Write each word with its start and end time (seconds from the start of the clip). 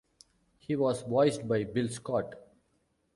He 0.57 0.75
was 0.75 1.03
voiced 1.03 1.47
by 1.47 1.63
Bill 1.63 1.87
Scott. 1.87 2.33